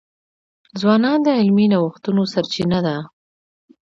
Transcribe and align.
ځوانان 0.79 1.17
د 1.23 1.27
علمي 1.39 1.65
نوښتونو 1.73 2.21
سرچینه 2.33 2.79
ده. 2.85 2.95